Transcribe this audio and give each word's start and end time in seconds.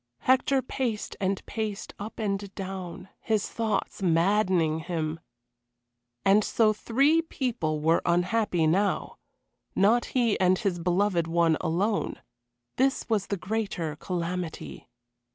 Hector 0.21 0.63
paced 0.63 1.15
and 1.21 1.45
paced 1.45 1.93
up 1.99 2.17
and 2.17 2.51
down, 2.55 3.09
his 3.19 3.47
thoughts 3.47 4.01
maddening 4.01 4.79
him. 4.79 5.19
And 6.25 6.43
so 6.43 6.73
three 6.73 7.21
people 7.21 7.79
were 7.79 8.01
unhappy 8.03 8.65
now 8.65 9.17
not 9.75 10.05
he 10.17 10.39
and 10.39 10.57
his 10.57 10.79
beloved 10.79 11.27
one 11.27 11.55
alone. 11.61 12.15
This 12.77 13.07
was 13.09 13.27
the 13.27 13.37
greater 13.37 13.95
calamity. 13.95 14.87